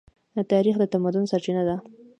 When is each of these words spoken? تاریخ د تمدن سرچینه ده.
تاریخ 0.51 0.75
د 0.79 0.83
تمدن 0.93 1.23
سرچینه 1.31 1.63
ده. 1.69 1.75